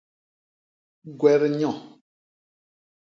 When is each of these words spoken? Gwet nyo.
Gwet 1.19 1.41
nyo. 1.57 1.71